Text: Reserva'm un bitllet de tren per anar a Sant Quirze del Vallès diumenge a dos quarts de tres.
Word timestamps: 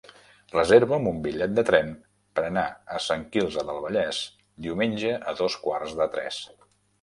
Reserva'm 0.51 1.03
un 1.09 1.19
bitllet 1.25 1.51
de 1.59 1.63
tren 1.67 1.91
per 2.39 2.45
anar 2.47 2.63
a 2.95 3.01
Sant 3.09 3.27
Quirze 3.37 3.67
del 3.69 3.83
Vallès 3.85 4.23
diumenge 4.67 5.13
a 5.33 5.35
dos 5.43 5.59
quarts 5.69 5.95
de 6.03 6.11
tres. 6.19 6.43